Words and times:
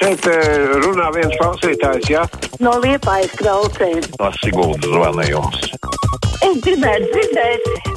Šeit 0.00 0.26
eh, 0.32 0.70
runā 0.80 1.10
viens 1.12 1.34
klausītājs, 1.36 2.08
jā? 2.08 2.24
No 2.64 2.72
liepājas 2.80 3.34
klausēm. 3.36 4.00
Tas 4.16 4.40
Siguldas 4.40 4.88
zvanījums. 4.88 5.66
Es 6.40 6.60
gribētu 6.64 7.10
dzirdēt. 7.12 7.89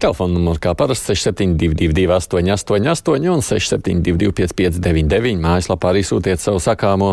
Telefona 0.00 0.38
numurs 0.38 0.60
kā 0.62 0.72
parasti 0.78 1.12
6722, 1.12 2.06
888, 2.08 3.28
un 3.28 3.44
672, 3.44 4.32
559, 4.38 5.40
mājaslapā 5.42 5.92
arī 5.92 6.02
sūtiet 6.06 6.40
savu 6.40 6.62
sakāmo. 6.62 7.12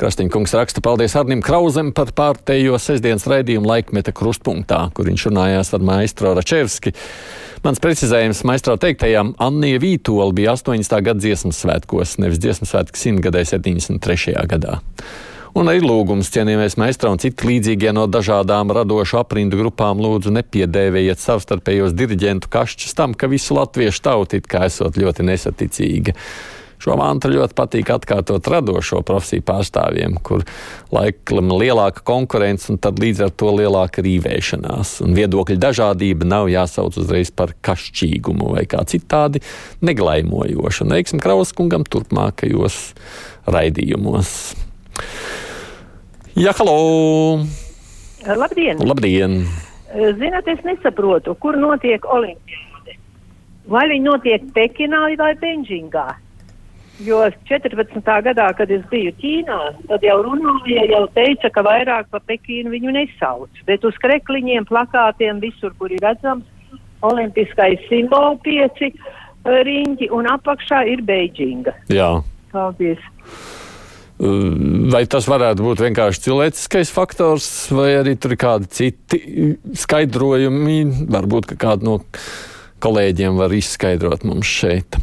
Krastiņkungs 0.00 0.56
raksta 0.58 0.82
paldies 0.84 1.14
Arnim 1.18 1.42
Krauzem 1.44 1.92
par 1.94 2.10
pārtējo 2.16 2.80
sestdienas 2.82 3.28
raidījumu 3.30 3.70
laikmeta 3.70 4.14
krustpunktā, 4.16 4.80
kur 4.96 5.10
viņš 5.10 5.28
runājās 5.30 5.70
ar 5.76 5.86
maistro 5.86 6.34
Račevski. 6.34 6.94
Mans 7.64 7.80
precizējums 7.80 8.42
maistro 8.44 8.74
teiktajām 8.76 9.36
Annija 9.40 9.78
Vītola 9.80 10.34
bija 10.36 10.56
80. 10.58 10.98
gada 11.06 11.22
dziesmas 11.22 11.62
svētkos, 11.62 12.18
nevis 12.20 12.42
dziesmas 12.42 12.74
svētki 12.74 13.00
simtgadē 13.00 13.46
73. 13.48 14.34
gadā. 14.50 14.82
Un 15.54 15.70
arī 15.70 15.84
lūgums 15.86 16.32
cienījamies 16.34 16.74
meistra 16.82 17.12
un 17.14 17.20
citi 17.22 17.46
līdzīgie 17.46 17.92
no 17.94 18.08
dažādām 18.10 18.72
radošu 18.74 19.20
aprindu 19.20 19.60
grupām 19.60 20.00
lūdzu 20.02 20.32
nepiedēvējiet 20.34 21.22
savstarpējos 21.22 21.94
diriģentu 21.94 22.50
kašķus 22.50 22.96
tam, 22.98 23.14
ka 23.14 23.30
visu 23.30 23.54
latviešu 23.54 24.02
tautu 24.02 24.40
it 24.40 24.48
kā 24.50 24.64
esot 24.66 24.98
ļoti 24.98 25.26
nesaticīga. 25.28 26.16
Šo 26.82 26.96
mantru 26.98 27.30
ļoti 27.36 27.54
patīk 27.56 27.92
atkārtot 27.94 28.50
radošo 28.50 28.98
profesiju 29.06 29.44
pārstāvjiem, 29.46 30.18
kur 30.26 30.42
laikam 30.92 31.54
lielāka 31.54 32.02
konkurence 32.02 32.68
un 32.74 32.82
tad 32.82 32.98
līdz 33.00 33.22
ar 33.28 33.32
to 33.38 33.54
lielāka 33.54 34.02
rīvēšanās. 34.04 34.98
Un 35.06 35.14
viedokļu 35.14 35.56
dažādība 35.62 36.26
nav 36.28 36.50
jāsauc 36.50 36.98
uzreiz 36.98 37.30
par 37.30 37.54
kašķīgumu 37.64 38.56
vai 38.58 38.66
kā 38.66 38.82
citādi 38.90 39.40
neglaimojošu. 39.86 40.90
Neiksim 40.90 41.22
Krauskungam 41.22 41.86
turpmākajos 41.86 42.82
raidījumos. 43.46 44.34
Jā, 46.34 46.50
halo! 46.58 47.44
Labdien! 48.26 48.80
Labdien! 48.82 49.36
Ziniet, 50.18 50.48
es 50.50 50.64
nesaprotu, 50.66 51.36
kur 51.38 51.54
notiek 51.54 52.02
olimpiāde. 52.10 52.96
Vai 53.70 53.84
viņi 53.92 54.02
notiek 54.02 54.48
Pekinā 54.56 55.04
vai 55.20 55.30
Beņģingā? 55.38 56.04
Jo 57.06 57.22
14. 57.46 58.02
gadā, 58.26 58.48
kad 58.58 58.74
es 58.74 58.82
biju 58.90 59.14
Ķīnā, 59.22 59.60
tad 59.86 60.02
jau 60.02 60.18
runāja, 60.26 60.82
jau 60.90 61.06
teica, 61.14 61.52
ka 61.54 61.62
vairāk 61.62 62.10
pa 62.10 62.18
Pekīnu 62.26 62.74
viņu 62.74 62.98
nesauc. 62.98 63.62
Bet 63.70 63.86
uz 63.86 63.94
krekliņiem, 64.02 64.66
plakātiem, 64.66 65.38
visur, 65.38 65.70
kur 65.78 65.94
ir 65.94 66.02
redzams, 66.02 66.50
olimpiskais 67.06 67.78
simbolu 67.86 68.40
pieci 68.42 68.90
riņķi 69.46 70.10
un 70.10 70.34
apakšā 70.34 70.82
ir 70.90 71.06
Beidžinga. 71.06 71.78
Jā. 71.94 72.16
Paldies! 72.50 73.06
Vai 74.24 75.04
tas 75.10 75.26
varētu 75.28 75.64
būt 75.66 75.82
vienkārši 75.84 76.22
cilvēciskais 76.28 76.92
faktors, 76.94 77.48
vai 77.74 77.90
arī 77.98 78.14
tur 78.16 78.32
ir 78.32 78.40
kādi 78.40 78.70
citi 78.72 79.20
skaidrojumi? 79.76 81.08
Varbūt 81.12 81.50
ka 81.52 81.58
kādu 81.66 81.90
no 81.90 81.96
kolēģiem 82.84 83.36
var 83.40 83.52
izskaidrot 83.52 84.24
mums 84.28 84.48
šeit. 84.48 84.96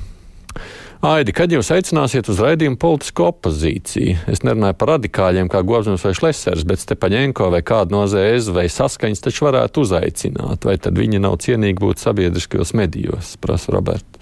Aidi, 1.01 1.33
kad 1.33 1.49
jūs 1.49 1.71
aicināsiet 1.73 2.27
uz 2.29 2.37
raidījumu 2.45 2.77
politisko 2.81 3.31
opozīciju? 3.31 4.19
Es 4.29 4.43
nerunāju 4.45 4.77
par 4.77 4.91
radikāļiem 4.95 5.47
kā 5.49 5.63
Gobsams 5.65 6.03
vai 6.05 6.11
Šlesers, 6.13 6.65
bet 6.69 6.83
Stepaņenko 6.83 7.47
vai 7.49 7.63
kādu 7.65 7.95
no 7.95 8.03
ZS 8.09 8.51
vai 8.53 8.67
saskaņas 8.69 9.25
taču 9.25 9.47
varētu 9.47 9.81
uzaicināt. 9.81 10.69
Vai 10.69 10.77
tad 10.77 11.01
viņi 11.01 11.23
nav 11.23 11.39
cienīgi 11.41 11.81
būt 11.81 12.05
sabiedriskajos 12.05 12.75
medijos, 12.77 13.33
prasa 13.41 13.73
Roberts. 13.73 14.21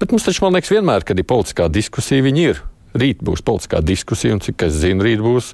Bet 0.00 0.16
mums 0.16 0.24
taču, 0.24 0.46
man 0.46 0.56
liekas, 0.56 0.72
vienmēr, 0.72 1.04
kad 1.04 1.20
ir 1.20 1.28
politiskā 1.28 1.68
diskusija, 1.68 2.24
viņi 2.24 2.48
ir. 2.54 2.64
Rīt 2.94 3.22
būs 3.26 3.42
politiskā 3.42 3.80
diskusija, 3.82 4.36
un 4.36 4.42
cik 4.44 4.66
es 4.68 4.76
zinu, 4.78 5.04
rīt 5.06 5.22
būs 5.24 5.52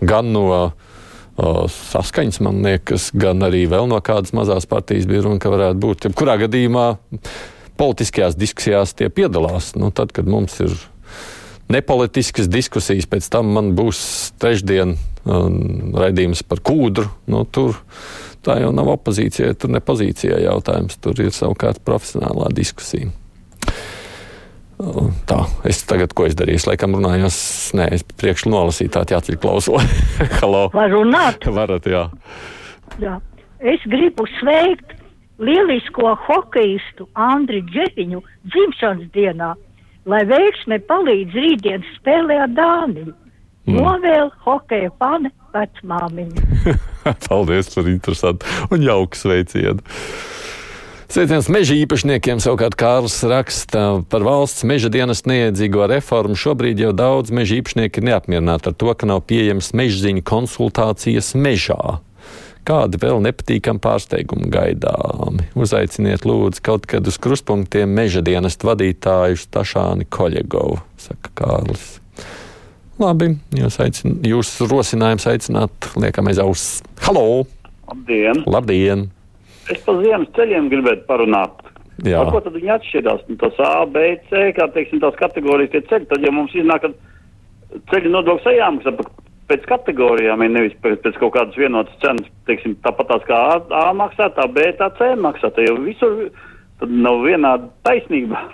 gan 0.00 0.32
no 0.32 0.46
uh, 0.56 0.72
saskaņas, 1.72 2.40
man 2.44 2.62
liekas, 2.64 3.10
gan 3.12 3.44
arī 3.46 3.66
vēl 3.70 3.90
no 3.90 4.00
kādas 4.04 4.34
mazās 4.36 4.66
partijas 4.70 5.08
bija 5.10 5.26
runa, 5.26 5.40
ka 5.42 5.52
varētu 5.52 5.82
būt. 5.84 6.08
Jebkurā 6.08 6.38
gadījumā 6.44 6.86
politiskajās 7.78 8.38
diskusijās 8.38 8.94
tie 8.98 9.10
piedalās. 9.12 9.74
Nu, 9.78 9.92
tad, 9.94 10.12
kad 10.16 10.26
mums 10.26 10.56
ir 10.64 10.74
nepolitiskas 11.72 12.48
diskusijas, 12.50 13.06
pēc 13.10 13.28
tam 13.30 13.52
man 13.54 13.74
būs 13.78 14.00
trešdien 14.40 14.96
um, 14.96 15.92
raidījums 15.98 16.42
par 16.48 16.62
kūdru. 16.64 17.06
Nu, 17.30 17.44
tur 17.44 17.78
tā 18.44 18.58
jau 18.62 18.72
nav 18.74 18.90
opozīcija, 18.96 19.54
tur 19.60 19.72
ne 19.74 19.82
pozīcijā 19.84 20.40
jautājums, 20.46 20.98
tur 21.02 21.20
ir 21.22 21.34
savukārt 21.34 21.82
profesionālā 21.86 22.50
diskusija. 22.56 23.12
Tā, 25.28 25.42
es 25.68 25.82
tagad, 25.84 26.14
ko 26.16 26.24
es 26.24 26.36
darīju, 26.38 26.56
es 26.62 26.64
laikam 26.64 26.94
runājos, 26.96 27.38
nē, 27.76 27.90
es 27.98 28.04
priekš 28.16 28.46
nolasīju 28.48 28.94
tādu 28.94 29.12
jāceļ 29.12 29.36
klausuli. 29.42 29.84
Halo. 30.40 30.68
Var 30.72 30.94
runāt? 30.94 31.44
Varat, 31.52 31.88
jā. 31.90 32.06
Jā. 33.02 33.18
Es 33.58 33.82
gribu 33.90 34.24
sveikt 34.38 34.94
lielisko 35.42 36.14
hokeistu 36.24 37.08
Andriu 37.18 37.60
Džepiņu 37.68 38.22
dzimšanas 38.48 39.10
dienā, 39.14 39.52
lai 40.08 40.22
veiksme 40.30 40.80
palīdz 40.88 41.36
rītdienas 41.36 41.92
spēlē 41.98 42.40
ar 42.46 42.54
Dāniju. 42.56 43.12
Mm. 43.68 43.82
Novēl 43.82 44.30
hokeja 44.46 44.90
pane 44.96 45.34
vecmāmiņu. 45.52 46.40
Paldies 47.28 47.68
par 47.74 47.90
interesantu 47.90 48.48
un 48.72 48.84
jauku 48.86 49.18
sveicienu. 49.18 49.84
Sveiciens 51.08 51.46
meža 51.48 51.72
īpašniekiem 51.72 52.36
savukārt 52.44 52.74
Kārls 52.76 53.14
raksta 53.24 54.02
par 54.12 54.24
valsts 54.26 54.60
meža 54.68 54.90
dienas 54.92 55.22
neiedzīgo 55.24 55.86
reformu. 55.88 56.36
Šobrīd 56.36 56.82
jau 56.82 56.90
daudz 56.92 57.32
meža 57.32 57.56
īpašnieki 57.62 58.02
ir 58.02 58.06
neapmierināti 58.10 58.68
ar 58.68 58.76
to, 58.76 58.92
ka 58.92 59.08
nav 59.08 59.22
pieejams 59.24 59.70
mežziņu 59.72 60.20
konsultācijas 60.28 61.32
mežā. 61.32 62.02
Kādi 62.68 63.00
vēl 63.00 63.24
nepatīkami 63.24 63.80
pārsteigumi 63.80 64.52
gaidāmi? 64.52 65.48
Uzaiciniet, 65.56 66.28
lūdzu, 66.28 66.60
kaut 66.68 66.84
kad 66.92 67.08
uz 67.08 67.16
kruspunktiem 67.16 67.88
meža 67.88 68.20
dienas 68.20 68.60
vadītāju 68.60 69.40
Stašāni 69.40 70.04
Koļegovu, 70.12 70.76
saka 71.08 71.32
Kārlis. 71.40 71.94
Labi, 73.00 73.32
jūs, 73.56 73.80
aicin, 73.80 74.20
jūs 74.28 74.58
rosinājums 74.60 75.24
aicināt, 75.32 75.94
liekam 75.96 76.28
aiz 76.28 76.44
auss. 76.44 76.82
Halo! 77.00 77.46
Labdien! 77.88 78.44
Labdien! 78.44 79.08
Es 79.72 79.82
par 79.84 80.00
ziemas 80.02 80.30
ceļiem 80.36 80.70
gribētu 80.72 81.06
parunāt. 81.08 81.64
Jā. 82.06 82.20
Ar 82.22 82.30
ko 82.30 82.40
tad 82.44 82.54
viņi 82.54 82.70
atšķirās? 82.76 83.24
Nu, 83.28 83.36
tas 83.40 83.56
A, 83.64 83.72
B, 83.90 84.04
C, 84.30 84.50
kā 84.56 84.68
teiksim, 84.74 85.00
tās 85.02 85.16
kategorijas 85.18 85.72
tie 85.72 85.82
ceļi. 85.90 86.06
Tad, 86.12 86.22
ja 86.24 86.34
mums 86.34 86.54
iznāk, 86.54 86.84
ka 86.84 87.80
ceļu 87.90 88.12
nodoklis 88.14 88.46
ejāmaksā 88.52 88.94
pēc 89.48 89.64
kategorijām, 89.68 90.44
ir 90.44 90.52
nevis 90.54 90.76
pēc, 90.84 91.00
pēc 91.04 91.18
kaut 91.22 91.34
kādas 91.34 91.58
vienotas 91.58 91.96
cenas, 92.02 92.28
teiksim, 92.46 92.76
tāpat 92.84 93.10
tās 93.10 93.26
kā 93.28 93.40
A, 93.54 93.58
A 93.80 93.90
maksā, 93.96 94.28
tā 94.36 94.46
B, 94.52 94.68
tā 94.78 94.90
C 95.00 95.10
maksā. 95.18 95.50
Tā 95.56 95.64
jau 95.66 95.78
visur 95.82 96.28
tad 96.78 96.94
nav 96.94 97.24
vienāda 97.26 97.70
taisnība. 97.88 98.44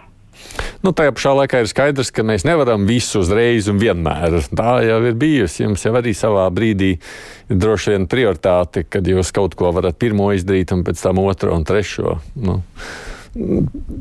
Nu, 0.84 0.92
tajā 0.92 1.14
pašā 1.16 1.32
laikā 1.38 1.62
ir 1.62 1.70
skaidrs, 1.70 2.10
ka 2.14 2.24
mēs 2.26 2.44
nevaram 2.44 2.84
visu 2.88 3.22
uzreiz 3.22 3.70
un 3.72 3.80
vienmēr. 3.80 4.36
Tā 4.52 4.76
jau 4.84 5.00
ir 5.08 5.16
bijusi. 5.20 5.64
Jums 5.64 5.86
jau 5.86 5.94
arī 5.96 6.12
savā 6.16 6.44
brīdī 6.54 6.90
ir 6.94 7.60
droši 7.60 7.94
vien 7.94 8.06
prioritāte, 8.10 8.84
kad 8.84 9.06
jūs 9.08 9.32
kaut 9.34 9.56
ko 9.58 9.72
varat 9.76 9.98
pirmo 10.00 10.28
izdarīt 10.36 10.74
un 10.76 10.84
pēc 10.86 11.00
tam 11.06 11.22
otro 11.24 11.56
un 11.56 11.64
trešo. 11.68 12.18
Nu, 12.36 12.60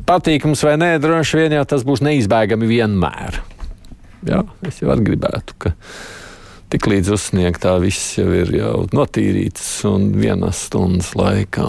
patīkams 0.10 0.66
vai 0.68 0.76
nē, 0.82 0.92
droši 1.04 1.40
vien 1.42 1.58
jau 1.58 1.64
tas 1.70 1.88
būs 1.88 2.04
neizbēgami 2.06 2.70
vienmēr. 2.70 3.40
Jā, 4.28 4.44
es 4.68 4.80
jau 4.84 4.94
gribētu, 5.00 5.56
ka 5.60 5.74
tik 6.74 6.88
līdz 6.90 7.12
uzsniegtā 7.16 7.76
viss 7.84 8.16
jau 8.18 8.30
ir 8.34 8.54
jau 8.56 8.86
notīrīts 8.96 9.68
un 9.90 10.12
vienas 10.20 10.66
stundas 10.70 11.12
laikā. 11.18 11.68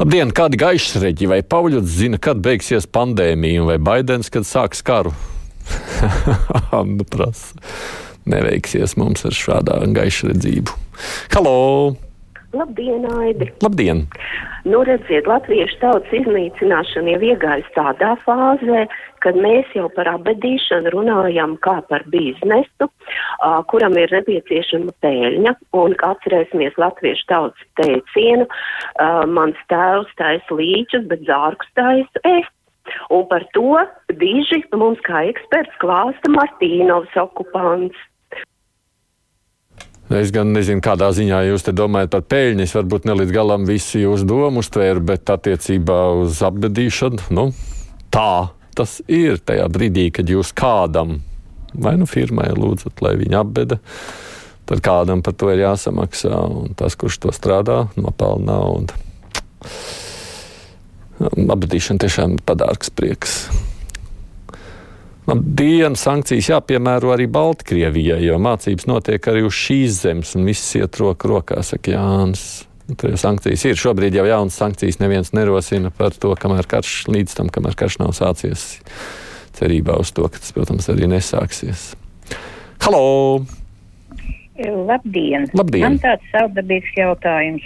Labdien, 0.00 0.30
kādi 0.32 0.56
gaišreģi 0.56 1.26
vai 1.28 1.42
Pauļots 1.44 1.98
zina, 1.98 2.16
kad 2.16 2.38
beigsies 2.40 2.86
pandēmija, 2.88 3.66
vai 3.68 3.76
Baidens, 3.76 4.30
kad 4.32 4.46
sāks 4.48 4.80
karu? 4.80 5.12
Anna 6.78 7.04
prasa. 7.04 7.60
Neveiksies 8.24 8.96
mums 8.96 9.26
ar 9.28 9.36
šādā 9.36 9.76
gaišredzību. 9.92 10.78
Halo! 11.34 11.58
Labdien, 12.52 13.06
Aidi! 13.16 13.46
Labdien! 13.64 14.02
Nu, 14.68 14.82
redziet, 14.84 15.24
latviešu 15.26 15.78
tautas 15.80 16.12
iznīcināšana 16.18 17.14
jau 17.14 17.22
iegājas 17.32 17.70
tādā 17.72 18.10
fāzē, 18.26 18.82
kad 19.24 19.38
mēs 19.40 19.70
jau 19.72 19.86
par 19.96 20.10
abedīšanu 20.12 20.92
runājam 20.92 21.56
kā 21.64 21.78
par 21.88 22.04
biznesu, 22.12 22.88
uh, 22.90 23.62
kuram 23.72 23.96
ir 23.96 24.12
nepieciešama 24.12 24.92
pēļņa, 25.04 25.54
un 25.80 25.96
atcerēsimies 26.10 26.76
latviešu 26.84 27.26
tautas 27.32 27.66
teicienu, 27.80 28.44
uh, 28.44 29.24
mans 29.24 29.58
tēvs 29.72 30.12
taisa 30.20 30.60
līčus, 30.60 31.08
bet 31.08 31.24
zārkus 31.30 31.72
taisa 31.78 32.26
es. 32.36 32.52
Un 33.14 33.24
par 33.30 33.48
to 33.56 33.80
diži 34.20 34.60
mums 34.76 35.00
kā 35.06 35.24
eksperts 35.32 35.80
klāsta 35.80 36.36
Martīnovs 36.36 37.16
okupants. 37.16 37.96
Es 40.12 40.28
gan 40.34 40.50
nezinu, 40.52 40.82
kādā 40.84 41.08
ziņā 41.16 41.38
jūs 41.46 41.62
domājat 41.72 42.10
par 42.12 42.24
peļņu. 42.28 42.66
Es 42.66 42.74
varbūt 42.76 43.06
ne 43.08 43.14
līdz 43.16 43.32
galam 43.32 43.62
visu 43.64 44.02
jūsu 44.02 44.26
domu 44.28 44.60
uztvēru, 44.60 45.00
bet 45.08 45.30
attiecībā 45.32 46.00
uz 46.20 46.42
apbedīšanu, 46.44 47.30
nu, 47.32 47.46
tā 48.12 48.52
tas 48.76 48.98
ir 49.08 49.40
tajā 49.40 49.64
brīdī, 49.72 50.10
kad 50.12 50.28
jūs 50.28 50.52
kādam 50.56 51.20
vai 51.72 51.94
nu 51.96 52.08
firmai 52.08 52.50
lūdzat, 52.52 53.00
lai 53.04 53.14
viņi 53.20 53.38
apbeda, 53.40 53.80
tad 54.68 54.84
kādam 54.84 55.24
par 55.24 55.36
to 55.38 55.48
ir 55.52 55.64
jāsamaksā. 55.64 56.44
Un 56.60 56.76
tas, 56.76 56.96
kurš 57.00 57.22
to 57.24 57.32
strādā, 57.32 57.86
nopelna 57.96 58.58
naudu. 58.60 59.00
Apbedīšana 61.22 62.04
tiešām 62.04 62.36
ir 62.36 62.44
padārgs 62.44 62.92
prieks. 62.92 63.46
Dienu 65.32 65.96
sankcijas 65.96 66.50
jāpiemēro 66.50 67.12
arī 67.14 67.28
Baltkrievijai, 67.30 68.20
jo 68.26 68.36
mācības 68.42 68.88
notiek 68.90 69.28
arī 69.30 69.44
uz 69.46 69.56
šīs 69.56 70.02
zemes, 70.04 70.34
un 70.36 70.44
viss 70.48 70.76
iet 70.78 70.98
roku 71.00 71.30
rokā, 71.30 71.62
saka 71.64 71.94
Jānis. 71.94 72.44
Tur 72.98 73.12
jau 73.14 73.20
sankcijas 73.20 73.62
ir. 73.64 73.78
Šobrīd 73.78 74.16
jau 74.18 74.24
jaunas 74.26 74.56
sankcijas 74.58 74.98
neviens 75.00 75.30
nerosina 75.32 75.92
par 75.94 76.12
to, 76.12 76.34
kamēr 76.36 76.66
karš 76.68 77.06
līdz 77.08 77.36
tam, 77.38 77.50
kamēr 77.52 77.78
karš 77.78 78.00
nav 78.02 78.12
sācies. 78.18 78.82
Cerībā 79.56 79.96
uz 80.02 80.10
to, 80.16 80.26
ka 80.28 80.40
tas, 80.40 80.52
protams, 80.56 80.88
arī 80.92 81.08
nesāksies. 81.12 81.92
Halo! 82.82 83.44
Labdien! 84.58 85.46
Labdien. 85.56 85.86
Man 85.86 86.00
tāds 86.02 86.26
savdabīgs 86.34 86.92
jautājums. 86.98 87.64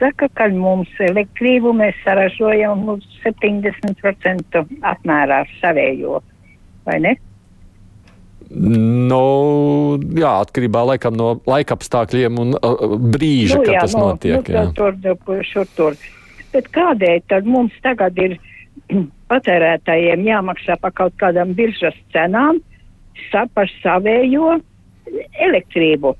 Saka, 0.00 0.30
ka 0.32 0.48
mums 0.52 0.90
elektrību 1.04 1.72
mēs 1.76 1.96
saražojam 2.04 2.86
uz 2.88 3.04
70% 3.22 4.62
apmērā 4.92 5.42
savējo, 5.60 6.22
vai 6.90 7.00
ne? 7.06 7.16
Nu, 8.50 9.98
jā, 10.18 10.30
atkarībā 10.42 10.82
laikam, 10.88 11.14
no 11.14 11.36
laika 11.46 11.76
apstākļiem 11.78 12.38
un 12.42 12.56
uh, 12.58 12.96
brīža, 13.14 13.60
nu, 13.60 13.66
kad 13.68 13.76
jā, 13.76 13.82
tas 13.84 13.94
nu, 13.94 14.06
notiek. 14.08 14.48
Nu, 14.48 14.56
jā. 14.56 14.64
tur, 14.74 15.44
šur, 15.46 15.68
tur. 15.78 15.98
Bet 16.50 16.66
kādēļ 16.74 17.20
tad 17.30 17.46
mums 17.46 17.76
tagad 17.84 18.18
ir 18.18 18.34
patērētājiem 19.30 20.26
jāmaksā 20.26 20.80
par 20.82 20.94
kaut 20.98 21.14
kādām 21.22 21.54
biržas 21.58 21.94
cenām 22.14 22.58
sa, 23.28 23.44
par 23.54 23.70
savējo 23.84 24.56
elektrību? 25.46 26.16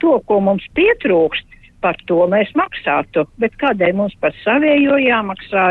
To, 0.00 0.16
ko 0.24 0.40
mums 0.40 0.64
pietrūkst, 0.76 1.52
par 1.84 2.00
to 2.08 2.22
mēs 2.32 2.48
maksātu, 2.56 3.26
bet 3.40 3.60
kādēļ 3.60 3.92
mums 4.00 4.16
par 4.24 4.32
savējo 4.40 4.96
jāmaksā? 5.04 5.66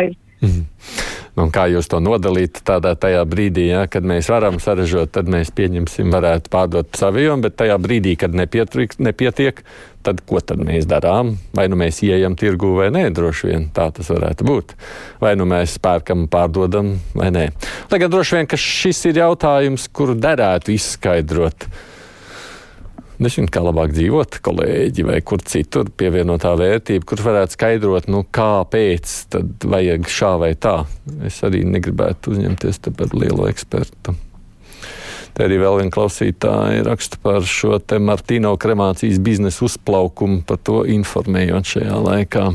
Mhm. 0.45 1.02
Un 1.33 1.49
kā 1.49 1.65
jūs 1.71 1.87
to 1.89 1.97
nodalīt 2.03 2.59
tādā 2.61 2.93
brīdī, 3.25 3.65
ja, 3.71 3.85
kad 3.89 4.05
mēs 4.05 4.27
varam 4.29 4.59
saražot, 4.61 5.09
tad 5.15 5.31
mēs 5.33 5.49
pieņemsim, 5.57 6.11
varētu 6.13 6.51
pārdot 6.53 6.99
savijumu, 6.99 7.47
bet 7.47 7.55
tajā 7.57 7.79
brīdī, 7.81 8.13
kad 8.21 8.35
nepietiek, 8.37 8.93
nepietiek, 9.01 9.63
tad 10.05 10.21
ko 10.29 10.43
tad 10.45 10.61
mēs 10.61 10.85
darām? 10.89 11.33
Vai 11.57 11.65
nu 11.71 11.79
mēs 11.79 12.03
ieejam 12.05 12.37
tirgu 12.37 12.75
vai 12.77 12.91
nē, 12.93 13.07
droši 13.17 13.49
vien 13.49 13.65
tā 13.73 13.87
tas 13.95 14.11
varētu 14.13 14.45
būt. 14.45 14.75
Vai 15.23 15.33
nu 15.39 15.47
mēs 15.49 15.79
pērkam, 15.81 16.27
pārdodam 16.29 16.93
vai 17.17 17.31
nē. 17.33 17.47
Tagad 17.89 18.13
droši 18.13 18.37
vien, 18.37 18.51
ka 18.51 18.59
šis 18.59 19.01
ir 19.09 19.23
jautājums, 19.23 19.89
kuru 19.89 20.13
derētu 20.19 20.75
izskaidrot. 20.75 21.65
Nezinu, 23.23 23.47
kā 23.53 23.61
labāk 23.63 23.93
dzīvot, 23.95 24.39
kolēģi, 24.43 25.05
vai 25.07 25.21
kur 25.23 25.43
citur 25.47 25.87
pievienotā 25.95 26.51
vērtība, 26.59 27.05
kur 27.07 27.21
varētu 27.23 27.55
skaidrot, 27.55 28.09
nu, 28.11 28.23
kāpēc 28.35 29.13
tad 29.31 29.67
vajag 29.69 30.09
šā 30.11 30.31
vai 30.41 30.51
tā. 30.59 30.81
Es 31.23 31.39
arī 31.45 31.61
negribētu 31.69 32.33
uzņemties 32.33 32.81
par 32.89 33.15
lielu 33.15 33.47
ekspertu. 33.51 34.17
Te 35.33 35.47
arī 35.47 35.57
vēl 35.61 35.79
viena 35.79 35.93
klausītāja 35.93 36.83
raksta 36.85 37.17
par 37.23 37.47
šo 37.47 37.79
te 37.81 37.97
Martīno 37.97 38.51
kremācijas 38.61 39.21
biznesa 39.23 39.63
uzplaukumu, 39.65 40.43
par 40.45 40.59
to 40.61 40.83
informējot 40.97 41.71
šajā 41.77 42.03
laikā. 42.09 42.45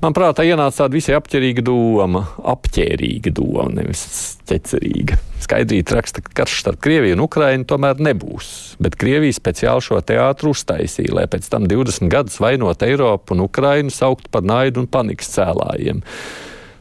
Man 0.00 0.14
prātā 0.16 0.46
ienāca 0.48 0.86
tāda 0.86 0.96
visai 0.96 1.16
apģērīga 1.18 1.62
doma, 1.66 2.22
apģērīga 2.52 3.32
doma, 3.36 3.66
nevis 3.76 4.04
ķecerīga. 4.48 5.18
Skaidrīt 5.44 5.92
raksta, 5.92 6.22
ka 6.24 6.32
karš 6.40 6.54
starp 6.62 6.80
Krieviju 6.84 7.18
un 7.18 7.24
Ukrainu 7.26 7.66
tomēr 7.68 8.00
nebūs, 8.00 8.78
bet 8.80 8.96
Krievija 9.00 9.36
speciāli 9.36 9.84
šo 9.84 10.00
teātru 10.04 10.54
uztaisīja, 10.54 11.12
lai 11.18 11.26
pēc 11.28 11.50
tam 11.52 11.68
20 11.68 12.08
gadus 12.12 12.40
vainot 12.40 12.84
Eiropu 12.86 13.36
un 13.36 13.44
Ukrainu 13.44 13.92
saukt 13.92 14.30
par 14.32 14.46
naidu 14.46 14.80
un 14.84 14.88
panikas 14.88 15.34
cēlājiem. 15.36 16.00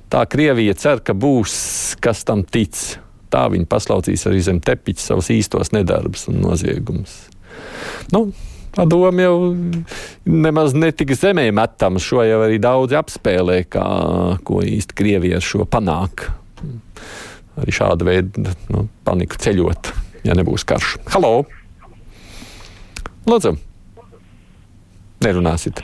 Tā 0.09 0.23
Krievija 0.31 0.77
cer, 0.79 1.03
ka 1.03 1.13
būs, 1.13 1.57
kas 2.01 2.23
tam 2.25 2.45
tic. 2.47 2.77
Tā 3.29 3.43
viņi 3.51 3.67
paslaucīs 3.69 4.23
arī 4.25 4.39
zem 4.41 4.63
tepiņa 4.63 5.03
savus 5.03 5.27
īstos 5.35 5.73
nedarbus 5.75 6.29
un 6.31 6.39
noziegumus. 6.41 7.19
Nu, 8.15 8.29
Tā 8.75 8.85
doma 8.85 9.23
jau 9.23 9.37
nemaz 10.29 10.75
netika 10.77 11.17
zemē 11.17 11.47
metama. 11.55 12.01
Šo 12.01 12.21
jau 12.25 12.41
arī 12.45 12.59
daudzi 12.61 12.97
apspēlē, 12.99 13.63
kā, 13.71 13.85
ko 14.45 14.61
īsti 14.65 14.97
Krievija 14.97 15.39
ar 15.39 15.45
šo 15.45 15.65
panāk. 15.69 16.27
Arī 17.59 17.75
šāda 17.75 18.07
veida 18.07 18.53
nu, 18.71 18.85
paniku 19.07 19.39
ceļot, 19.41 19.93
ja 20.27 20.37
nebūs 20.37 20.67
karš. 20.69 20.97
Halo! 21.15 21.41
Lūdzu! 23.29 23.57
Nerunāsit! 25.25 25.81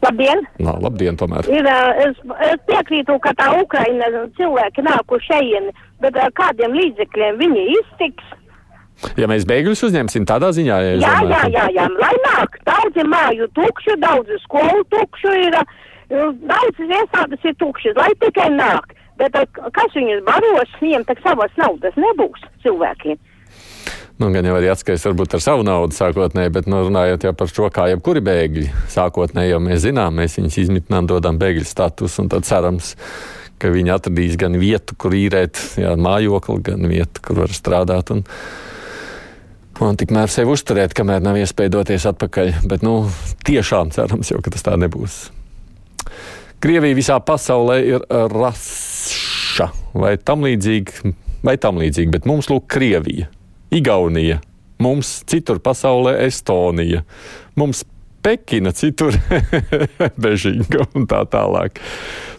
Labdien! 0.00 0.40
Nā, 0.64 0.72
labdien, 0.80 1.16
tomēr! 1.20 1.46
Ir, 1.52 1.66
es, 2.06 2.20
es 2.48 2.60
piekrītu, 2.68 3.18
ka 3.22 3.34
tā 3.36 3.50
Ukraina 3.60 4.08
cilvēki 4.38 4.84
nāk 4.86 5.12
uz 5.12 5.24
šejieni, 5.28 5.74
bet 6.00 6.16
ar 6.16 6.32
kādiem 6.38 6.72
līdzekļiem 6.78 7.40
viņi 7.42 7.66
iztiks. 7.76 8.36
Ja 9.20 9.28
mēs 9.30 9.46
bēgļus 9.48 9.84
uzņemsim 9.88 10.26
tādā 10.28 10.50
ziņā, 10.56 10.76
ja 10.84 10.92
Jā, 10.92 11.00
jā, 11.00 11.14
domājat, 11.22 11.54
jā, 11.54 11.66
jā, 11.78 11.86
lai 12.00 12.12
nāk. 12.26 12.58
Daudzi 12.68 13.06
māju 13.08 13.48
tukšu, 13.56 13.96
daudzi 14.02 14.38
skolu 14.44 14.84
tukšu 14.92 15.34
ir, 15.46 15.56
eh, 15.56 16.28
daudz 16.50 16.84
iestādes 16.84 17.48
ir 17.48 17.56
tukšas, 17.62 17.96
lai 17.96 18.12
tikai 18.20 18.50
nāk. 18.54 18.94
Bet 19.20 19.36
eh, 19.40 19.48
kas 19.76 19.96
viņus 19.96 20.22
baros, 20.28 20.78
viņiem 20.82 21.08
tak 21.08 21.24
savas 21.24 21.52
naudas 21.60 21.96
nebūs 21.96 22.46
cilvēkiem. 22.64 23.18
Nu, 24.20 24.28
gan 24.28 24.44
jau 24.44 24.52
arī 24.58 24.68
atskaits 24.68 25.06
varbūt 25.08 25.38
ar 25.38 25.40
savu 25.40 25.64
naudu 25.64 25.96
sākotnēji, 25.96 26.52
bet 26.52 26.66
nu, 26.68 26.82
runājot 26.84 27.22
jau 27.24 27.30
par 27.32 27.52
to, 27.56 27.68
kā 27.72 27.86
jebkuri 27.88 28.20
bēgļi 28.20 28.66
sākotnēji, 28.92 29.54
jau 29.54 29.60
mēs 29.64 29.86
zinām, 29.86 30.18
mēs 30.20 30.36
viņus 30.36 30.58
izmitinām, 30.60 31.08
dodam 31.08 31.38
bēgļu 31.40 31.64
statusu 31.64 32.26
un 32.26 32.28
tad 32.28 32.44
cerams, 32.44 32.92
ka 33.60 33.72
viņi 33.72 33.94
atradīs 33.94 34.36
gan 34.40 34.58
vietu, 34.60 34.92
kur 35.00 35.16
īrēt 35.16 35.62
jā, 35.80 35.94
mājokli, 35.96 36.58
gan 36.68 36.84
vietu, 36.92 37.24
kur 37.24 37.40
var 37.46 37.56
strādāt. 37.56 38.12
Un, 38.12 38.20
un 39.84 39.98
tikmēr 40.00 40.30
sevi 40.32 40.52
uzturēt, 40.52 40.94
kamēr 40.96 41.22
nav 41.24 41.38
iespēja 41.40 41.72
doties 41.76 42.06
atpakaļ. 42.10 42.52
Bet, 42.70 42.84
nu, 42.86 43.02
tiešām 43.48 43.92
cerams 43.94 44.32
jau, 44.32 44.40
ka 44.44 44.52
tas 44.54 44.66
tā 44.66 44.76
nebūs. 44.80 45.22
Krievija 46.60 46.96
visā 46.98 47.16
pasaulē 47.24 47.78
ir 47.88 48.04
raša 48.10 49.70
vai 49.96 50.16
tam 50.20 50.44
līdzīga, 50.44 51.14
vai 51.46 51.56
tam 51.60 51.80
līdzīga, 51.80 52.18
bet 52.18 52.28
mums 52.28 52.50
lūk 52.52 52.66
Krievija. 52.70 53.30
Igaunija, 53.72 54.40
mums 54.82 55.20
citur 55.30 55.60
pasaulē 55.62 56.18
Estonija, 56.26 57.04
mums 57.56 57.84
Pekina, 58.20 58.74
citur 58.76 59.16
Bežīga 60.22 60.84
un 60.92 61.06
tā 61.08 61.22
tālāk. 61.32 61.80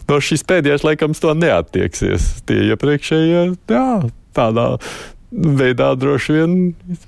No 0.06 0.20
šīs 0.22 0.44
pēdējās 0.46 0.84
laikam 0.86 1.16
to 1.18 1.32
neattieksies. 1.34 2.44
Tie 2.46 2.68
iepriekšējie, 2.70 3.40
jā, 3.72 3.88
tādā 4.36 4.66
veidā 5.32 5.92
droši 5.98 6.36
vien 6.36 6.56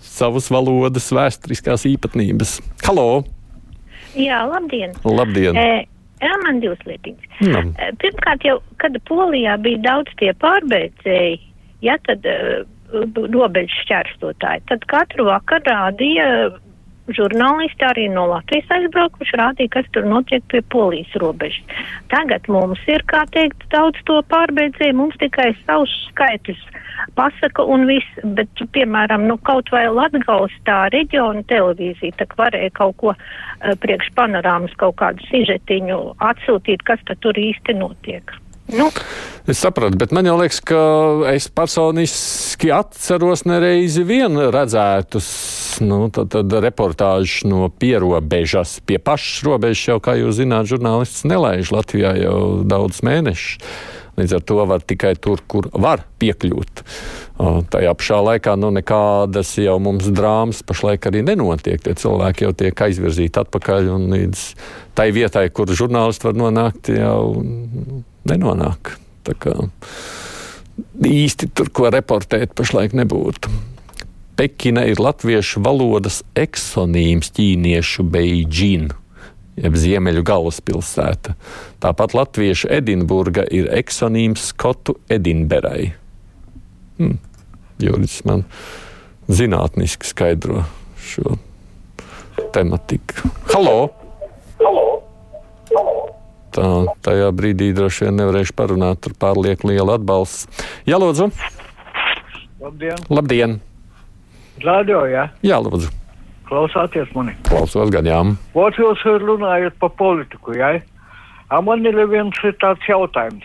savas 0.00 0.50
valodas 0.52 1.10
vēsturiskās 1.14 1.86
īpatnības. 1.90 2.58
Halo! 2.86 3.24
Jā, 4.18 4.44
labdien! 4.48 4.94
Labdien! 5.04 5.58
E, 5.58 5.84
jā, 6.22 6.36
man 6.44 6.60
divas 6.62 6.80
lietiņas. 6.88 7.40
Nu. 7.44 7.64
E, 7.78 7.90
Pirmkārt, 8.02 8.46
jau, 8.46 8.60
kad 8.82 8.96
Polijā 9.08 9.58
bija 9.62 9.82
daudz 9.84 10.14
tie 10.20 10.32
pārbēdzēji, 10.44 11.40
ja 11.84 11.98
tad 12.06 12.26
robežu 13.34 13.80
šķērstotāji, 13.82 14.64
tad 14.70 14.84
katru 14.90 15.26
vakaru 15.28 15.66
rādīja 15.70 16.28
žurnālisti 17.12 17.84
arī 17.84 18.06
no 18.12 18.26
Latvijas 18.30 18.70
aizbraukuši, 18.78 19.36
rādīja, 19.40 19.72
kas 19.76 19.90
tur 19.92 20.06
notiek 20.08 20.44
pie 20.52 20.62
polijas 20.72 21.12
robežas. 21.20 21.82
Tagad 22.12 22.48
mums 22.48 22.80
ir, 22.88 23.04
kā 23.10 23.24
teikt, 23.34 23.66
daudz 23.74 24.00
to 24.08 24.20
pārbeidzēju, 24.32 24.96
mums 24.96 25.18
tikai 25.20 25.52
savus 25.64 25.92
skaitļus 26.10 26.62
pasaka 27.18 27.64
un 27.68 27.84
viss, 27.88 28.22
bet, 28.36 28.62
piemēram, 28.72 29.26
nu, 29.28 29.36
kaut 29.44 29.68
vai 29.74 29.84
Latgals 29.92 30.54
tā 30.68 30.86
reģiona 30.94 31.44
televīzija, 31.50 32.16
tak 32.22 32.32
varēja 32.40 32.72
kaut 32.78 32.96
ko 33.02 33.12
uh, 33.12 33.74
priekš 33.82 34.08
panorāmas, 34.16 34.72
kaut 34.80 34.96
kādu 35.02 35.24
sižetiņu 35.28 36.00
atsūtīt, 36.24 36.86
kas 36.88 37.04
tad 37.08 37.20
tur 37.24 37.36
īsti 37.38 37.76
notiek. 37.80 38.32
Nu, 38.72 38.88
Es 39.44 39.58
sapratu, 39.60 39.98
bet 40.00 40.08
man 40.16 40.24
liekas, 40.24 40.62
ka 40.64 40.78
es 41.28 41.50
personiski 41.52 42.70
atceros 42.72 43.42
nereizi 43.44 44.06
vien 44.08 44.38
redzētus 44.40 45.26
nu, 45.82 46.06
tad, 46.14 46.30
tad 46.34 46.54
reportāžus 46.64 47.42
no 47.48 47.66
pierobežas. 47.68 48.78
Pie 48.86 49.00
pašas 49.02 49.42
robežas 49.46 49.88
jau, 49.88 49.98
kā 50.02 50.16
jūs 50.20 50.38
zināt, 50.38 50.70
žurnālists 50.70 51.26
nelaiž 51.28 51.72
Latvijā 51.74 52.14
jau 52.22 52.38
daudz 52.68 53.02
mēnešus. 53.06 53.58
Līdz 54.14 54.36
ar 54.36 54.42
to 54.46 54.64
var 54.70 54.82
tikai 54.86 55.16
tur, 55.18 55.40
kur 55.50 55.66
var 55.74 56.04
piekļūt. 56.22 56.82
Tajā 57.74 57.94
pašā 57.98 58.20
laikā 58.28 58.54
nu, 58.62 58.70
nekādas 58.76 59.56
jau 59.58 59.74
mums 59.82 60.06
drāmas 60.14 60.62
pašlaik 60.66 61.08
arī 61.10 61.24
nenotiek. 61.26 61.82
Tie 61.82 61.96
cilvēki 61.98 62.46
jau 62.46 62.52
tiek 62.54 62.84
aizvirzīti 62.86 63.42
atpakaļ 63.42 63.90
un 63.96 64.06
līdz 64.14 64.44
tai 64.94 65.08
vietai, 65.16 65.48
kur 65.50 65.72
žurnālisti 65.74 66.30
var 66.30 66.38
nonākt, 66.38 66.92
jau 66.94 67.42
nenonāk. 68.30 68.94
Tā 69.26 69.34
kā 69.34 69.58
īsti 71.02 71.50
tur, 71.50 71.74
ko 71.74 71.90
reportēt, 71.90 72.54
pašlaik 72.54 72.94
nebūtu. 72.94 73.73
Pekina 74.36 74.82
ir 74.90 74.98
latviešu 74.98 75.62
valodas 75.62 76.22
eksonīms 76.34 77.30
ķīniešu 77.36 78.02
Beidžina, 78.10 78.96
jeb 79.54 79.76
Ziemeļu 79.78 80.24
galvaspilsēta. 80.26 81.36
Tāpat 81.82 82.16
latviešu 82.18 82.70
Edinburga 82.74 83.44
ir 83.46 83.68
eksonīms 83.70 84.48
Skotu 84.50 84.96
Edinberai. 85.06 85.92
Hmm. 86.98 87.20
Juris 87.78 88.20
man 88.26 88.42
zinātniski 89.30 90.06
skaidro 90.10 90.64
šo 90.98 91.36
tematiku. 92.54 93.30
Halo! 93.52 93.92
Halo! 94.62 94.86
Tā, 96.54 96.66
tajā 97.02 97.30
brīdī 97.34 97.72
droši 97.74 98.06
vien 98.06 98.18
nevarēšu 98.18 98.54
parunāt, 98.58 99.00
tur 99.02 99.14
pārlieku 99.18 99.70
liela 99.72 99.96
atbalsts. 99.98 100.46
Jā, 100.86 100.98
lūdzu! 101.02 101.30
Labdien! 102.62 103.06
Labdien. 103.10 103.56
Radio, 104.62 105.02
jā? 105.10 105.26
Jā, 105.42 105.58
lūdzu! 105.58 105.90
Klausāties 106.46 107.10
mani! 107.16 107.34
Klausos 107.48 107.90
gan, 107.90 108.06
jā. 108.06 108.20
Vot 108.54 108.76
jūs 108.78 109.02
runājat 109.02 109.74
par 109.80 109.94
politiku, 109.98 110.54
jā? 110.54 110.76
A 111.50 111.60
man 111.64 111.84
ir 111.86 111.98
viens 112.10 112.38
tāds 112.60 112.86
jautājums. 112.88 113.44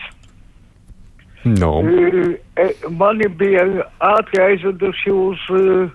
No. 1.44 1.80
E, 1.80 2.66
mani 3.00 3.28
bija 3.40 3.64
ātri 4.04 4.42
aizveduši 4.44 5.12
uz 5.14 5.44
uh, 5.56 5.92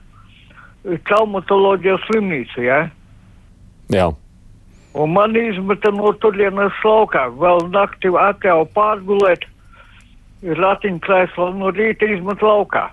traumatoloģijas 1.05 2.05
slimnīcu, 2.09 2.65
jā? 2.65 2.79
Jā. 3.93 4.09
Un 4.95 5.11
man 5.13 5.35
izmeta 5.37 5.91
no 5.93 6.13
turienes 6.23 6.75
laukā. 6.83 7.27
Vēl 7.37 7.67
naktī 7.73 8.09
atļauju 8.09 8.69
pārgulēt 8.73 9.45
ratiņkrēslā 10.59 11.49
no 11.59 11.71
rīta 11.75 12.09
izmet 12.09 12.41
laukā. 12.45 12.87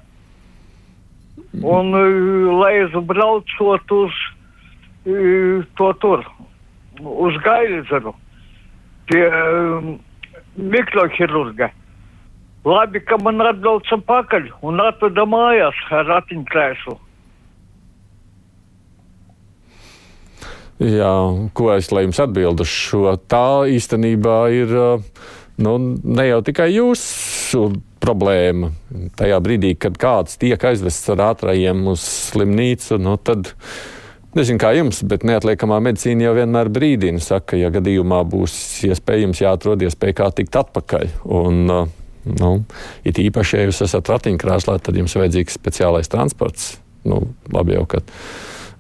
Un, 1.63 1.93
uh, 1.97 2.53
lai 2.61 2.75
es 2.83 2.95
braucot 3.09 3.95
uz 3.97 4.17
uh, 5.07 5.63
to 5.79 5.93
tur, 6.03 6.25
uz 7.01 7.39
Gailzeru, 7.45 8.15
pie 9.09 9.23
uh, 9.29 9.93
mikrohirurga. 10.57 11.71
Labi, 12.65 13.01
ka 13.03 13.19
man 13.19 13.43
atbrauca 13.43 13.99
pakaļ 14.07 14.51
un 14.63 14.83
atveda 14.85 15.25
mājās 15.27 15.79
ar 15.91 16.07
ratiņkrēslu. 16.11 16.99
Jā, 20.83 21.15
ko 21.55 21.73
es 21.75 21.91
lai 21.95 22.05
jums 22.07 22.21
atbildu 22.23 22.67
šo? 22.67 23.17
Tā 23.31 23.65
īstenībā 23.71 24.37
ir 24.55 24.73
nu, 25.63 25.75
ne 26.03 26.25
jau 26.27 26.41
tikai 26.47 26.73
jūsu 26.73 27.69
problēma. 28.03 28.73
Tajā 29.19 29.39
brīdī, 29.45 29.73
kad 29.79 29.97
kāds 30.01 30.39
tiek 30.41 30.63
aizvests 30.73 31.11
ar 31.15 31.23
ātrajiem 31.31 31.87
uz 31.93 32.05
slimnīcu, 32.33 32.99
nu, 33.03 33.17
tad 33.23 33.53
nezinu, 34.37 34.61
kā 34.63 34.73
jums, 34.77 35.03
bet 35.09 35.27
neatliekamā 35.29 35.81
medicīna 35.85 36.29
jau 36.29 36.37
vienmēr 36.41 36.71
brīdina, 36.73 37.23
saka, 37.23 37.59
ja 37.61 37.73
gadījumā 37.75 38.23
būs 38.29 38.55
iespējams 38.89 39.43
jāatrod 39.45 39.85
iespēja 39.87 40.19
kā 40.23 40.31
tikt 40.39 40.57
atpakaļ. 40.63 41.11
Un, 41.39 41.61
nu, 42.39 42.55
it 43.09 43.21
īpaši, 43.23 43.59
ja 43.59 43.69
jūs 43.69 43.83
esat 43.89 44.11
ratiņkrēslā, 44.15 44.79
tad 44.83 44.99
jums 44.99 45.19
vajadzīgs 45.19 45.59
speciālais 45.61 46.11
transports. 46.13 46.75
Nu, 47.09 47.25
labi 47.53 47.77
jau, 47.77 47.87
ka 47.91 48.03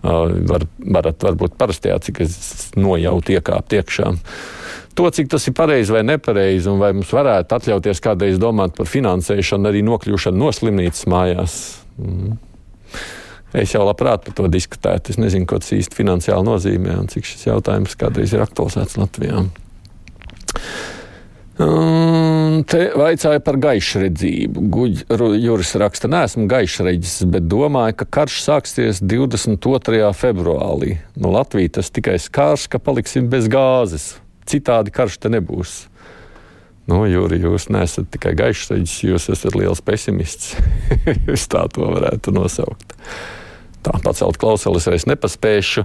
var, 0.03 0.67
varat 0.79 1.23
varbūt 1.23 1.57
parastajā, 1.59 1.99
cik 2.03 2.25
es 2.27 2.37
nojautu 2.79 3.37
iekāpt 3.37 3.77
iekšā. 3.79 4.13
To, 4.95 5.09
cik 5.09 5.31
tas 5.33 5.47
ir 5.49 5.55
pareizi 5.57 5.95
vai 5.95 6.03
nepareizi, 6.05 6.69
un 6.69 6.81
vai 6.83 6.93
mums 6.93 7.13
varētu 7.17 7.57
atļauties 7.57 8.03
kādreiz 8.05 8.41
domāt 8.41 8.77
par 8.77 8.89
finansēšanu, 8.91 9.71
arī 9.71 9.81
nokļūšanu 9.87 10.43
no 10.43 10.51
slimnīcas 10.53 11.07
mājās. 11.09 11.59
Mm. 11.97 12.37
Es 13.57 13.75
jau 13.75 13.85
labprāt 13.85 14.25
par 14.27 14.37
to 14.37 14.49
diskutētu. 14.53 15.13
Es 15.13 15.21
nezinu, 15.21 15.49
ko 15.49 15.61
tas 15.61 15.73
īsti 15.77 15.97
finansiāli 15.97 16.49
nozīmē 16.49 16.97
un 17.03 17.09
cik 17.13 17.29
šis 17.29 17.49
jautājums 17.51 17.97
kādreiz 18.01 18.33
ir 18.33 18.45
aktualizēts 18.45 18.97
Latvijā. 19.01 19.45
Un 21.63 22.63
te 22.69 22.87
vaicāja 22.97 23.43
par 23.45 23.59
gaišredzību. 23.61 24.65
Juris 25.41 25.75
raksta, 25.79 26.09
neesmu 26.11 26.47
gaišredzis, 26.51 27.27
bet 27.33 27.45
domāju, 27.49 27.99
ka 28.01 28.09
karš 28.19 28.41
sāksies 28.47 29.03
22. 29.05 30.09
februārī. 30.17 30.97
Nu, 31.17 31.33
Latvija 31.37 31.77
tas 31.79 31.93
tikai 31.93 32.17
skārs, 32.23 32.67
ka 32.73 32.81
paliksim 32.81 33.29
bez 33.33 33.53
gāzes. 33.53 34.15
Citādi 34.49 34.95
karš 34.95 35.21
te 35.23 35.33
nebūs. 35.33 35.77
Nu, 36.91 37.05
Jūri, 37.07 37.39
jūs 37.45 37.69
neesat 37.71 38.09
tikai 38.11 38.33
gaišredzis, 38.39 39.05
jūs 39.07 39.29
esat 39.31 39.55
liels 39.55 39.85
pesimists. 39.85 40.57
es 41.35 41.47
tā 41.51 41.69
to 41.71 41.87
varētu 41.95 42.35
nosaukt 42.35 42.97
tā 43.83 43.95
pacelt 44.03 44.39
klausulis 44.41 44.87
vairs 44.89 45.07
nepaspēšu. 45.11 45.85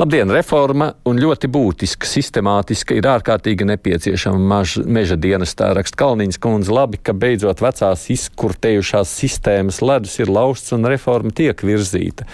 Labdien, 0.00 0.30
reforma 0.32 0.92
un 1.08 1.20
ļoti 1.20 1.50
būtiska, 1.52 2.08
sistemātiska 2.08 2.96
ir 2.96 3.08
ārkārtīgi 3.12 3.66
nepieciešama 3.72 4.40
maž, 4.52 4.76
meža 4.84 5.18
dienestā. 5.20 5.72
Raksta 5.76 6.00
Kalniņas 6.02 6.40
kundze, 6.42 6.72
labi, 6.74 7.00
ka 7.02 7.14
beidzot 7.16 7.62
vecās 7.64 8.08
izkurtējušās 8.12 9.14
sistēmas 9.22 9.82
ledus 9.84 10.18
ir 10.20 10.32
lausts 10.32 10.74
un 10.76 10.88
reforma 10.90 11.32
tiek 11.34 11.64
virzīta. 11.64 12.28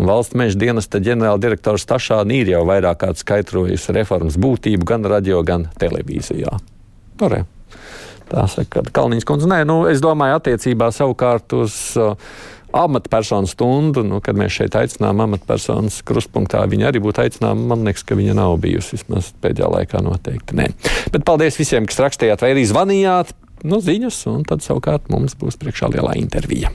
Un 0.00 0.08
valsts 0.08 0.36
meža 0.38 0.58
dienesta 0.58 1.00
ģenerāldirektors 1.04 1.84
Tašāni 1.88 2.42
ir 2.42 2.54
jau 2.54 2.62
vairāk 2.68 3.02
kārt 3.04 3.20
skaidrojusi 3.20 3.96
reformas 3.96 4.38
būtību 4.40 4.88
gan 4.88 5.04
radio, 5.08 5.42
gan 5.46 5.68
televīzijā. 5.80 6.56
Norē. 7.20 7.44
Tā 8.32 8.46
saka 8.48 8.80
Kalniņas 8.96 9.26
kundze. 9.28 9.48
Nē, 9.50 9.60
nu, 9.68 9.82
es 9.90 10.00
domāju, 10.00 10.38
attiecībā 10.38 10.88
savukārt 10.94 11.52
uz 11.58 11.74
uh, 12.00 12.16
amatpersonu 12.76 13.50
stundu, 13.50 14.04
nu, 14.06 14.20
kad 14.24 14.38
mēs 14.38 14.56
šeit 14.58 14.76
aicinām 14.78 15.22
amatpersonas 15.24 16.00
krustpunktā, 16.08 16.64
viņa 16.70 16.90
arī 16.90 17.02
būtu 17.04 17.24
aicināma. 17.24 17.68
Man 17.72 17.86
liekas, 17.88 18.04
ka 18.08 18.18
viņa 18.18 18.36
nav 18.38 18.56
bijusi 18.62 18.98
vismaz 18.98 19.32
pēdējā 19.44 19.70
laikā 19.76 20.02
noteikti. 20.04 20.58
Nē. 20.58 20.70
Bet 21.14 21.26
paldies 21.28 21.58
visiem, 21.60 21.88
kas 21.88 22.02
rakstījāt 22.04 22.44
vai 22.44 22.54
arī 22.56 22.66
zvanījāt. 22.68 23.34
Nu, 23.62 23.78
ziņas, 23.78 24.24
un 24.32 24.46
tad 24.48 24.64
savukārt 24.64 25.12
mums 25.12 25.36
būs 25.38 25.60
priekšā 25.60 25.92
lielā 25.92 26.16
intervija. 26.18 26.72